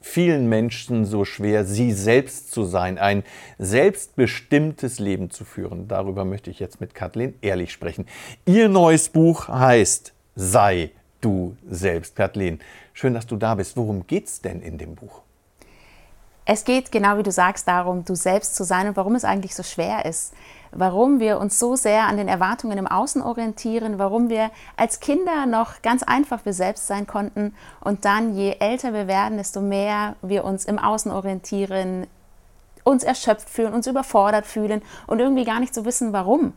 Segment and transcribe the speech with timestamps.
[0.00, 3.22] vielen Menschen so schwer, sie selbst zu sein, ein
[3.58, 5.88] selbstbestimmtes Leben zu führen?
[5.88, 8.06] Darüber möchte ich jetzt mit Kathleen ehrlich sprechen.
[8.46, 12.16] Ihr neues Buch heißt Sei du selbst.
[12.16, 12.60] Kathleen,
[12.92, 13.76] schön, dass du da bist.
[13.76, 15.22] Worum geht es denn in dem Buch?
[16.52, 19.54] Es geht genau wie du sagst darum, du selbst zu sein und warum es eigentlich
[19.54, 20.34] so schwer ist.
[20.72, 25.46] Warum wir uns so sehr an den Erwartungen im Außen orientieren, warum wir als Kinder
[25.46, 30.16] noch ganz einfach wir selbst sein konnten und dann, je älter wir werden, desto mehr
[30.22, 32.08] wir uns im Außen orientieren,
[32.82, 36.54] uns erschöpft fühlen, uns überfordert fühlen und irgendwie gar nicht so wissen, warum.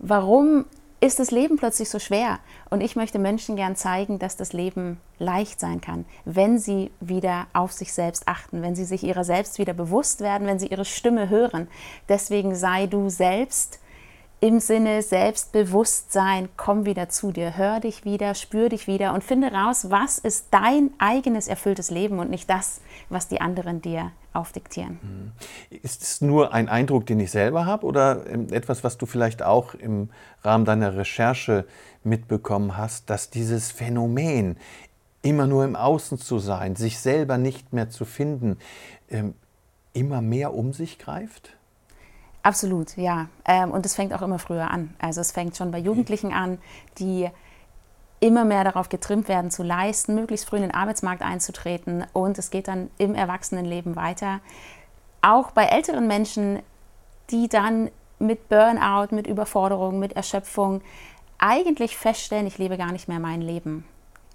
[0.00, 0.66] Warum
[1.00, 2.38] ist das Leben plötzlich so schwer.
[2.68, 7.46] Und ich möchte Menschen gern zeigen, dass das Leben leicht sein kann, wenn sie wieder
[7.52, 10.84] auf sich selbst achten, wenn sie sich ihrer selbst wieder bewusst werden, wenn sie ihre
[10.84, 11.68] Stimme hören.
[12.08, 13.80] Deswegen sei du selbst
[14.42, 19.52] im Sinne Selbstbewusstsein, komm wieder zu dir, hör dich wieder, spür dich wieder und finde
[19.52, 24.98] raus, was ist dein eigenes erfülltes Leben und nicht das, was die anderen dir aufdiktieren.
[25.02, 25.76] Mhm.
[25.82, 29.42] Ist es nur ein Eindruck, den ich selber habe oder ähm, etwas, was du vielleicht
[29.42, 30.10] auch im
[30.42, 31.66] Rahmen deiner Recherche
[32.04, 34.56] mitbekommen hast, dass dieses Phänomen,
[35.22, 38.56] immer nur im Außen zu sein, sich selber nicht mehr zu finden,
[39.10, 39.34] ähm,
[39.92, 41.56] immer mehr um sich greift?
[42.42, 43.28] Absolut, ja.
[43.44, 44.94] Ähm, und es fängt auch immer früher an.
[44.98, 46.58] Also es fängt schon bei Jugendlichen an,
[46.98, 47.28] die
[48.20, 52.04] immer mehr darauf getrimmt werden, zu leisten, möglichst früh in den Arbeitsmarkt einzutreten.
[52.12, 54.40] Und es geht dann im Erwachsenenleben weiter.
[55.22, 56.60] Auch bei älteren Menschen,
[57.30, 60.82] die dann mit Burnout, mit Überforderung, mit Erschöpfung
[61.38, 63.84] eigentlich feststellen, ich lebe gar nicht mehr mein Leben.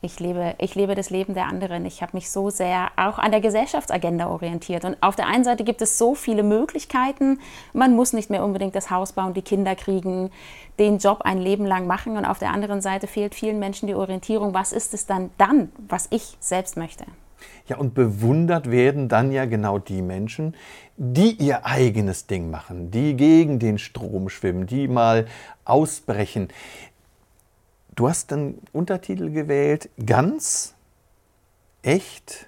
[0.05, 1.85] Ich lebe, ich lebe das Leben der anderen.
[1.85, 4.85] Ich habe mich so sehr auch an der Gesellschaftsagenda orientiert.
[4.85, 7.39] Und auf der einen Seite gibt es so viele Möglichkeiten.
[7.73, 10.29] Man muss nicht mehr unbedingt das Haus bauen, die Kinder kriegen,
[10.77, 12.17] den Job ein Leben lang machen.
[12.17, 15.71] Und auf der anderen Seite fehlt vielen Menschen die Orientierung, was ist es dann dann,
[15.87, 17.05] was ich selbst möchte.
[17.67, 20.55] Ja, und bewundert werden dann ja genau die Menschen,
[20.97, 25.25] die ihr eigenes Ding machen, die gegen den Strom schwimmen, die mal
[25.65, 26.49] ausbrechen.
[27.95, 30.75] Du hast einen Untertitel gewählt, ganz,
[31.81, 32.47] echt,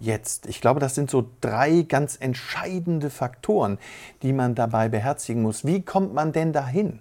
[0.00, 0.46] jetzt.
[0.46, 3.78] Ich glaube, das sind so drei ganz entscheidende Faktoren,
[4.22, 5.64] die man dabei beherzigen muss.
[5.66, 7.00] Wie kommt man denn dahin?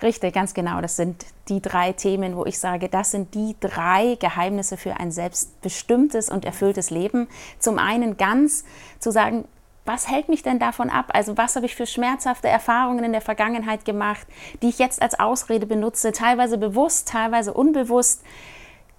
[0.00, 0.80] Richtig, ganz genau.
[0.80, 5.10] Das sind die drei Themen, wo ich sage, das sind die drei Geheimnisse für ein
[5.10, 7.26] selbstbestimmtes und erfülltes Leben.
[7.58, 8.64] Zum einen ganz
[9.00, 9.44] zu sagen,
[9.88, 11.06] was hält mich denn davon ab?
[11.14, 14.26] Also was habe ich für schmerzhafte Erfahrungen in der Vergangenheit gemacht,
[14.62, 18.22] die ich jetzt als Ausrede benutze, teilweise bewusst, teilweise unbewusst,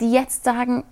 [0.02, 0.84] die jetzt sagen,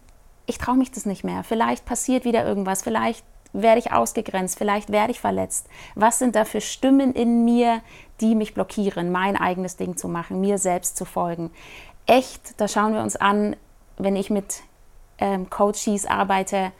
[0.45, 1.43] ich traue mich das nicht mehr.
[1.43, 5.67] Vielleicht passiert wieder irgendwas, vielleicht werde ich ausgegrenzt, vielleicht werde ich verletzt.
[5.95, 7.81] Was sind da für Stimmen in mir,
[8.21, 11.49] die mich blockieren, mein eigenes Ding zu machen, mir selbst zu folgen?
[12.05, 13.55] Echt, da schauen wir uns an,
[13.97, 14.61] wenn ich mit
[15.17, 16.71] ähm, Coaches arbeite,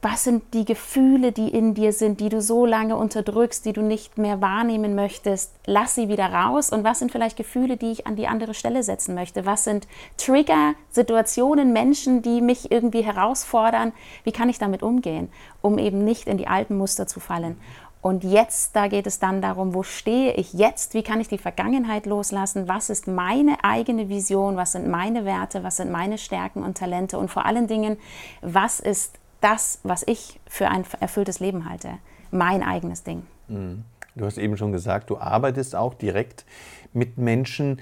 [0.00, 3.82] was sind die Gefühle, die in dir sind, die du so lange unterdrückst, die du
[3.82, 5.52] nicht mehr wahrnehmen möchtest?
[5.66, 6.70] Lass sie wieder raus.
[6.70, 9.44] Und was sind vielleicht Gefühle, die ich an die andere Stelle setzen möchte?
[9.44, 13.92] Was sind Trigger, Situationen, Menschen, die mich irgendwie herausfordern?
[14.24, 15.30] Wie kann ich damit umgehen,
[15.62, 17.56] um eben nicht in die alten Muster zu fallen?
[18.00, 20.94] Und jetzt, da geht es dann darum, wo stehe ich jetzt?
[20.94, 22.68] Wie kann ich die Vergangenheit loslassen?
[22.68, 24.56] Was ist meine eigene Vision?
[24.56, 25.64] Was sind meine Werte?
[25.64, 27.18] Was sind meine Stärken und Talente?
[27.18, 27.96] Und vor allen Dingen,
[28.40, 31.98] was ist das, was ich für ein erfülltes Leben halte.
[32.30, 33.26] Mein eigenes Ding.
[33.48, 33.84] Mhm.
[34.14, 36.44] Du hast eben schon gesagt, du arbeitest auch direkt
[36.92, 37.80] mit Menschen.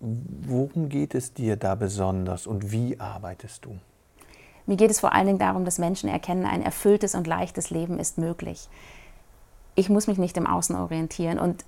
[0.00, 3.78] Worum geht es dir da besonders und wie arbeitest du?
[4.66, 8.00] Mir geht es vor allen Dingen darum, dass Menschen erkennen, ein erfülltes und leichtes Leben
[8.00, 8.68] ist möglich.
[9.76, 11.64] Ich muss mich nicht im Außen orientieren und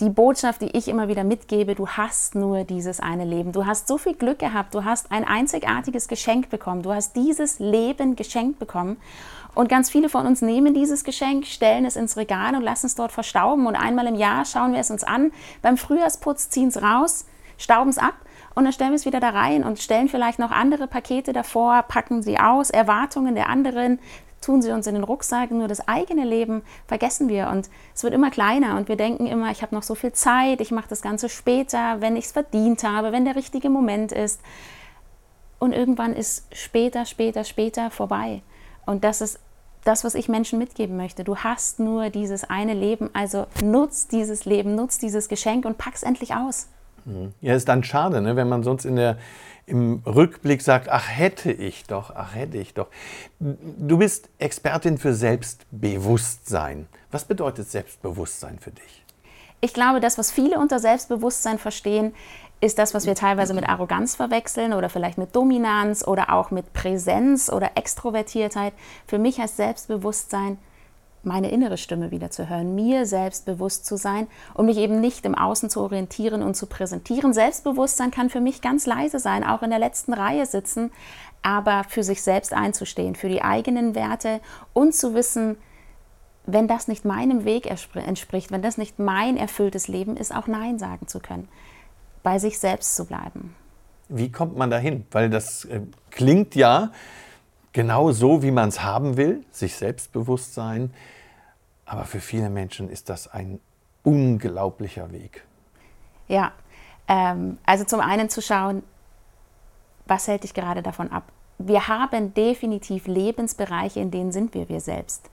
[0.00, 3.52] die Botschaft, die ich immer wieder mitgebe, du hast nur dieses eine Leben.
[3.52, 7.60] Du hast so viel Glück gehabt, du hast ein einzigartiges Geschenk bekommen, du hast dieses
[7.60, 8.96] Leben geschenkt bekommen.
[9.54, 12.96] Und ganz viele von uns nehmen dieses Geschenk, stellen es ins Regal und lassen es
[12.96, 13.68] dort verstauben.
[13.68, 15.30] Und einmal im Jahr schauen wir es uns an.
[15.62, 17.26] Beim Frühjahrsputz ziehen es raus,
[17.56, 18.14] stauben es ab
[18.56, 21.82] und dann stellen wir es wieder da rein und stellen vielleicht noch andere Pakete davor,
[21.82, 24.00] packen sie aus, Erwartungen der anderen,
[24.44, 28.14] tun sie uns in den Rucksack, nur das eigene Leben vergessen wir und es wird
[28.14, 31.02] immer kleiner und wir denken immer, ich habe noch so viel Zeit, ich mache das
[31.02, 34.40] Ganze später, wenn ich es verdient habe, wenn der richtige Moment ist.
[35.58, 38.42] Und irgendwann ist später, später, später vorbei.
[38.84, 39.40] Und das ist
[39.84, 41.24] das, was ich Menschen mitgeben möchte.
[41.24, 46.02] Du hast nur dieses eine Leben, also nutz dieses Leben, nutz dieses Geschenk und pack's
[46.02, 46.68] endlich aus.
[47.40, 49.18] Ja, ist dann schade, ne, wenn man sonst in der,
[49.66, 52.88] im Rückblick sagt, ach hätte ich doch, ach hätte ich doch.
[53.38, 56.86] Du bist Expertin für Selbstbewusstsein.
[57.10, 59.04] Was bedeutet Selbstbewusstsein für dich?
[59.60, 62.14] Ich glaube, das, was viele unter Selbstbewusstsein verstehen,
[62.60, 66.72] ist das, was wir teilweise mit Arroganz verwechseln oder vielleicht mit Dominanz oder auch mit
[66.72, 68.72] Präsenz oder Extrovertiertheit.
[69.06, 70.58] Für mich heißt Selbstbewusstsein,
[71.26, 75.34] meine innere Stimme wieder zu hören, mir selbstbewusst zu sein und mich eben nicht im
[75.34, 77.32] Außen zu orientieren und zu präsentieren.
[77.32, 80.90] Selbstbewusstsein kann für mich ganz leise sein, auch in der letzten Reihe sitzen,
[81.42, 84.40] aber für sich selbst einzustehen, für die eigenen Werte
[84.72, 85.56] und zu wissen,
[86.46, 90.78] wenn das nicht meinem Weg entspricht, wenn das nicht mein erfülltes Leben ist, auch Nein
[90.78, 91.48] sagen zu können,
[92.22, 93.54] bei sich selbst zu bleiben.
[94.08, 95.06] Wie kommt man dahin?
[95.10, 95.80] Weil das äh,
[96.10, 96.92] klingt ja
[97.74, 100.94] genau so, wie man es haben will, sich selbstbewusst sein.
[101.84, 103.60] Aber für viele Menschen ist das ein
[104.02, 105.44] unglaublicher Weg.
[106.28, 106.52] Ja,
[107.06, 108.82] ähm, also zum einen zu schauen,
[110.06, 111.24] was hält dich gerade davon ab?
[111.58, 115.28] Wir haben definitiv Lebensbereiche, in denen sind wir wir selbst.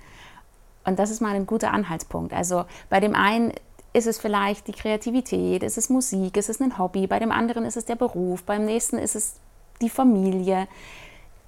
[0.83, 2.33] Und das ist mal ein guter Anhaltspunkt.
[2.33, 3.53] Also bei dem einen
[3.93, 7.65] ist es vielleicht die Kreativität, ist es Musik, ist es ein Hobby, bei dem anderen
[7.65, 9.35] ist es der Beruf, beim nächsten ist es
[9.81, 10.67] die Familie.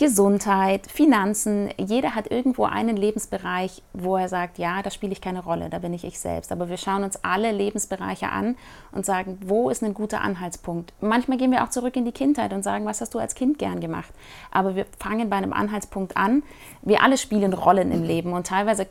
[0.04, 1.70] Gesundheit, Finanzen.
[1.78, 5.80] Jeder hat irgendwo einen Lebensbereich, wo er sagt, ja, da spiele ich keine Rolle, da
[5.80, 6.52] bin ich ich selbst.
[6.52, 8.58] Aber wir schauen uns alle Lebensbereiche an
[8.92, 10.92] und sagen, wo ist ein guter Anhaltspunkt.
[11.00, 13.58] Manchmal gehen wir auch zurück in die Kindheit und sagen, was hast du als Kind
[13.58, 14.14] gern gemacht.
[14.52, 16.44] Aber wir fangen bei einem Anhaltspunkt an.
[16.82, 18.88] Wir alle spielen Rollen im Leben und teilweise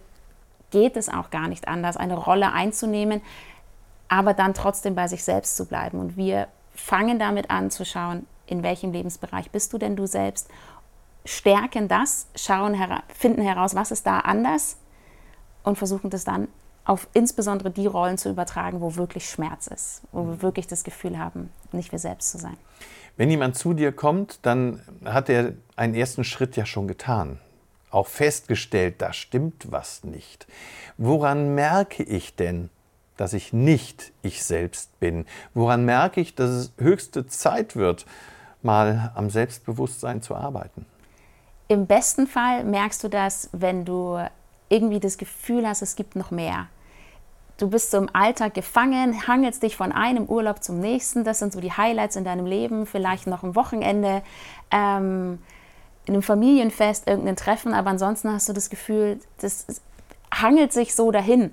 [0.70, 3.20] geht es auch gar nicht anders, eine Rolle einzunehmen,
[4.08, 5.99] aber dann trotzdem bei sich selbst zu bleiben.
[5.99, 10.49] Und wir fangen damit an zu schauen, in welchem Lebensbereich bist du denn du selbst
[11.25, 12.77] stärken das, schauen,
[13.15, 14.77] finden heraus, was ist da anders
[15.63, 16.49] und versuchen das dann
[16.85, 21.19] auf insbesondere die Rollen zu übertragen, wo wirklich Schmerz ist, wo wir wirklich das Gefühl
[21.19, 22.57] haben, nicht wir selbst zu sein.
[23.17, 27.39] Wenn jemand zu dir kommt, dann hat er einen ersten Schritt ja schon getan.
[27.91, 30.47] Auch festgestellt, da stimmt was nicht.
[30.97, 32.71] Woran merke ich denn,
[33.17, 35.27] dass ich nicht ich selbst bin?
[35.55, 38.07] Woran merke ich, dass es höchste Zeit wird,
[38.63, 40.87] mal am Selbstbewusstsein zu arbeiten?
[41.73, 44.19] Im besten Fall merkst du das, wenn du
[44.69, 46.67] irgendwie das Gefühl hast, es gibt noch mehr.
[47.57, 51.25] Du bist so im Alltag gefangen, hangelst dich von einem Urlaub zum nächsten.
[51.25, 52.85] Das sind so die Highlights in deinem Leben.
[52.85, 54.21] Vielleicht noch ein Wochenende,
[54.71, 55.39] ähm,
[56.05, 57.73] in einem Familienfest, irgendein Treffen.
[57.73, 59.65] Aber ansonsten hast du das Gefühl, das
[60.31, 61.53] hangelt sich so dahin.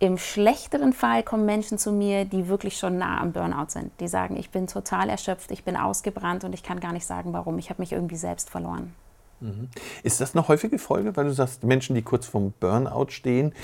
[0.00, 3.92] Im schlechteren Fall kommen Menschen zu mir, die wirklich schon nah am Burnout sind.
[4.00, 7.32] Die sagen, ich bin total erschöpft, ich bin ausgebrannt und ich kann gar nicht sagen,
[7.32, 7.60] warum.
[7.60, 8.96] Ich habe mich irgendwie selbst verloren.
[9.40, 9.68] Mhm.
[10.02, 13.54] Ist das eine häufige Folge, weil du sagst, Menschen, die kurz vorm Burnout stehen,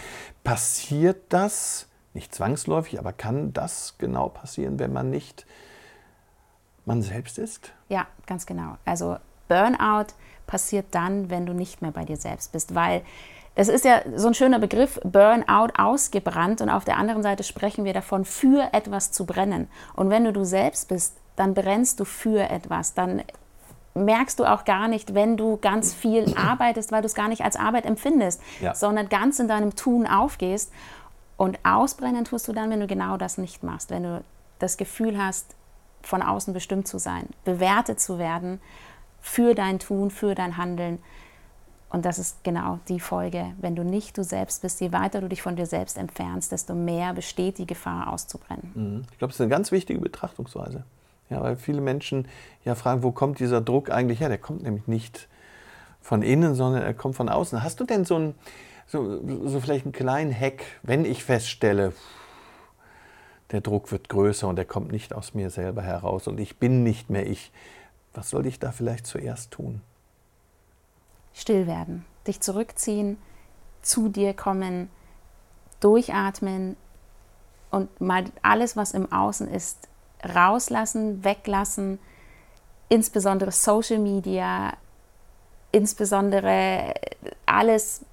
[0.43, 5.47] passiert das nicht zwangsläufig, aber kann das genau passieren, wenn man nicht
[6.85, 7.73] man selbst ist?
[7.89, 8.77] Ja, ganz genau.
[8.85, 9.17] Also
[9.49, 10.15] Burnout
[10.47, 13.03] passiert dann, wenn du nicht mehr bei dir selbst bist, weil
[13.55, 16.61] das ist ja so ein schöner Begriff, Burnout, ausgebrannt.
[16.61, 19.69] Und auf der anderen Seite sprechen wir davon, für etwas zu brennen.
[19.95, 22.95] Und wenn du du selbst bist, dann brennst du für etwas.
[22.95, 23.23] Dann
[23.95, 27.45] merkst du auch gar nicht, wenn du ganz viel arbeitest, weil du es gar nicht
[27.45, 28.75] als Arbeit empfindest, ja.
[28.75, 30.73] sondern ganz in deinem Tun aufgehst.
[31.37, 34.25] Und ausbrennen tust du dann, wenn du genau das nicht machst, wenn du
[34.59, 35.55] das Gefühl hast,
[36.03, 38.61] von außen bestimmt zu sein, bewertet zu werden
[39.21, 40.99] für dein Tun, für dein Handeln.
[41.89, 43.53] Und das ist genau die Folge.
[43.59, 46.75] Wenn du nicht du selbst bist, je weiter du dich von dir selbst entfernst, desto
[46.75, 48.73] mehr besteht die Gefahr auszubrennen.
[48.75, 49.05] Mhm.
[49.13, 50.85] Ich glaube, das ist eine ganz wichtige Betrachtungsweise.
[51.31, 52.29] Ja, weil viele Menschen
[52.65, 54.29] ja fragen, wo kommt dieser Druck eigentlich her?
[54.29, 55.29] Der kommt nämlich nicht
[56.01, 57.63] von innen, sondern er kommt von außen.
[57.63, 58.35] Hast du denn so, ein,
[58.87, 61.93] so, so vielleicht einen kleinen Hack, wenn ich feststelle,
[63.51, 66.83] der Druck wird größer und er kommt nicht aus mir selber heraus und ich bin
[66.83, 67.53] nicht mehr ich.
[68.13, 69.81] Was soll ich da vielleicht zuerst tun?
[71.33, 73.19] Still werden, dich zurückziehen,
[73.83, 74.89] zu dir kommen,
[75.81, 76.77] durchatmen
[77.71, 79.89] und mal alles, was im Außen ist,
[80.35, 81.99] rauslassen, weglassen,
[82.89, 84.73] insbesondere Social Media,
[85.73, 86.95] insbesondere
[87.47, 88.05] alles,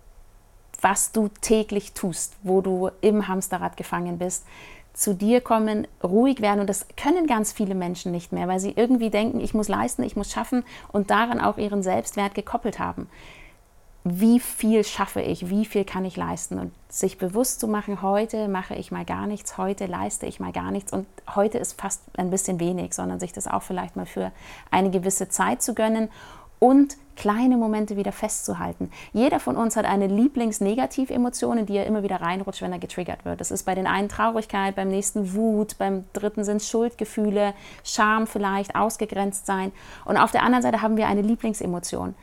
[0.81, 4.45] was du täglich tust, wo du im Hamsterrad gefangen bist,
[4.93, 6.59] zu dir kommen, ruhig werden.
[6.59, 10.03] Und das können ganz viele Menschen nicht mehr, weil sie irgendwie denken, ich muss leisten,
[10.03, 13.07] ich muss schaffen und daran auch ihren Selbstwert gekoppelt haben
[14.03, 18.47] wie viel schaffe ich, wie viel kann ich leisten und sich bewusst zu machen, heute
[18.47, 21.05] mache ich mal gar nichts, heute leiste ich mal gar nichts und
[21.35, 24.31] heute ist fast ein bisschen wenig, sondern sich das auch vielleicht mal für
[24.71, 26.09] eine gewisse Zeit zu gönnen
[26.57, 28.89] und kleine Momente wieder festzuhalten.
[29.13, 33.25] Jeder von uns hat eine Lieblingsnegativemotion, in die er immer wieder reinrutscht, wenn er getriggert
[33.25, 33.41] wird.
[33.41, 37.53] Das ist bei den einen Traurigkeit, beim nächsten Wut, beim dritten sind Schuldgefühle,
[37.83, 39.71] Scham vielleicht, ausgegrenzt sein.
[40.05, 42.15] Und auf der anderen Seite haben wir eine Lieblingsemotion.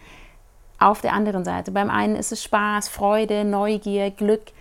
[0.78, 4.52] Auf der anderen Seite, beim einen ist es Spaß, Freude, Neugier, Glück.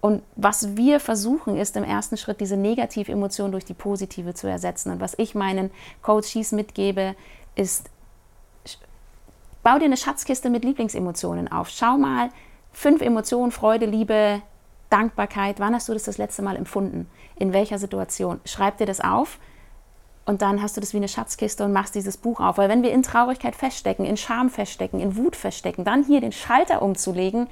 [0.00, 4.92] Und was wir versuchen, ist im ersten Schritt diese Negativemotion durch die positive zu ersetzen.
[4.92, 5.70] Und was ich meinen
[6.02, 7.14] Coaches mitgebe,
[7.54, 7.90] ist
[9.62, 11.68] Bau dir eine Schatzkiste mit Lieblingsemotionen auf.
[11.68, 12.30] Schau mal,
[12.72, 14.40] fünf Emotionen, Freude, Liebe,
[14.88, 15.60] Dankbarkeit.
[15.60, 17.08] Wann hast du das das letzte Mal empfunden?
[17.36, 18.40] In welcher Situation?
[18.46, 19.38] Schreib dir das auf
[20.30, 22.56] und dann hast du das wie eine Schatzkiste und machst dieses Buch auf.
[22.56, 26.30] Weil wenn wir in Traurigkeit feststecken, in Scham feststecken, in Wut feststecken, dann hier den
[26.30, 27.48] Schalter umzulegen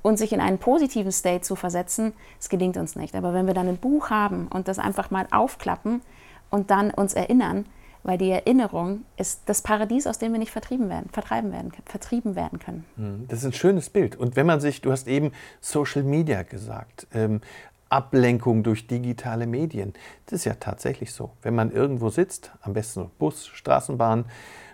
[0.00, 3.14] und sich in einen positiven State zu versetzen, das gelingt uns nicht.
[3.14, 6.00] Aber wenn wir dann ein Buch haben und das einfach mal aufklappen
[6.48, 7.66] und dann uns erinnern,
[8.04, 12.36] weil die Erinnerung ist das Paradies, aus dem wir nicht vertrieben werden, vertreiben werden, vertrieben
[12.36, 12.86] werden können.
[12.96, 14.16] Hm, das ist ein schönes Bild.
[14.16, 17.42] Und wenn man sich, du hast eben Social Media gesagt, ähm,
[17.88, 19.94] Ablenkung durch digitale Medien,
[20.26, 21.30] das ist ja tatsächlich so.
[21.42, 24.26] Wenn man irgendwo sitzt, am besten Bus, Straßenbahn,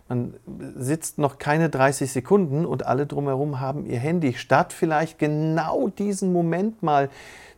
[0.09, 0.35] man
[0.77, 6.33] sitzt noch keine 30 Sekunden und alle drumherum haben ihr Handy, statt vielleicht genau diesen
[6.33, 7.09] Moment mal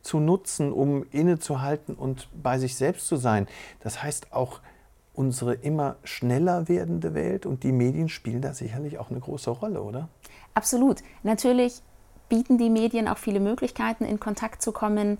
[0.02, 3.48] zu nutzen, um innezuhalten und bei sich selbst zu sein.
[3.80, 4.60] Das heißt auch
[5.12, 9.82] unsere immer schneller werdende Welt und die Medien spielen da sicherlich auch eine große Rolle,
[9.82, 10.08] oder?
[10.54, 11.02] Absolut.
[11.24, 11.82] Natürlich
[12.28, 15.18] bieten die Medien auch viele Möglichkeiten, in Kontakt zu kommen,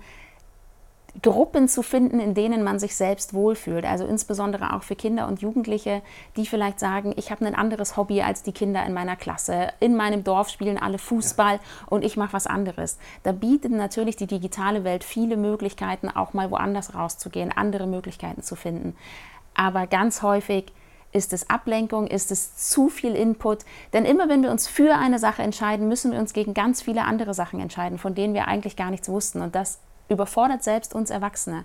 [1.23, 3.85] Gruppen zu finden, in denen man sich selbst wohlfühlt.
[3.85, 6.03] Also insbesondere auch für Kinder und Jugendliche,
[6.37, 9.69] die vielleicht sagen, ich habe ein anderes Hobby als die Kinder in meiner Klasse.
[9.81, 12.99] In meinem Dorf spielen alle Fußball und ich mache was anderes.
[13.23, 18.57] Da bietet natürlich die digitale Welt viele Möglichkeiten, auch mal woanders rauszugehen, andere Möglichkeiten zu
[18.57, 18.95] finden
[19.57, 20.73] aber ganz häufig
[21.13, 23.65] ist es Ablenkung, ist es zu viel Input.
[23.95, 27.05] Denn immer wenn wir uns für eine Sache entscheiden, müssen wir uns gegen ganz viele
[27.05, 29.41] andere Sachen entscheiden, von denen wir eigentlich gar nichts wussten.
[29.41, 31.65] Und das überfordert selbst uns Erwachsene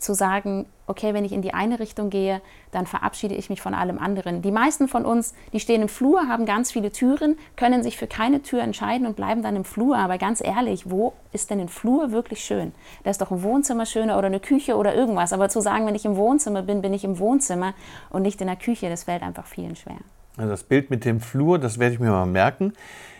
[0.00, 2.40] zu sagen, okay, wenn ich in die eine Richtung gehe,
[2.72, 4.42] dann verabschiede ich mich von allem anderen.
[4.42, 8.06] Die meisten von uns, die stehen im Flur, haben ganz viele Türen, können sich für
[8.06, 9.96] keine Tür entscheiden und bleiben dann im Flur.
[9.98, 12.72] Aber ganz ehrlich, wo ist denn ein Flur wirklich schön?
[13.04, 15.32] Da ist doch ein Wohnzimmer schöner oder eine Küche oder irgendwas.
[15.32, 17.74] Aber zu sagen, wenn ich im Wohnzimmer bin, bin ich im Wohnzimmer
[18.08, 19.98] und nicht in der Küche, das fällt einfach vielen schwer.
[20.36, 22.72] Also das Bild mit dem Flur, das werde ich mir mal merken.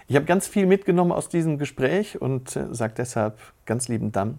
[0.08, 4.38] Ich habe ganz viel mitgenommen aus diesem Gespräch und äh, sage deshalb ganz lieben Dank,